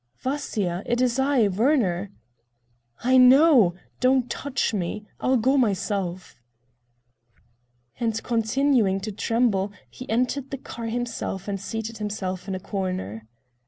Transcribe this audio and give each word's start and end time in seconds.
"Vasya, 0.17 0.81
it 0.87 0.99
is 0.99 1.19
I, 1.19 1.47
Werner." 1.47 2.09
"I 3.03 3.17
know. 3.17 3.75
Don't 3.99 4.31
touch 4.31 4.73
me. 4.73 5.05
I'll 5.19 5.37
go 5.37 5.57
myself." 5.57 6.41
And 7.99 8.23
continuing 8.23 8.99
to 9.01 9.11
tremble 9.11 9.71
he 9.91 10.09
entered 10.09 10.49
the 10.49 10.57
car 10.57 10.87
himself 10.87 11.47
and 11.47 11.61
seated 11.61 11.99
himself 11.99 12.47
in 12.47 12.55
a 12.55 12.59
corner. 12.59 13.25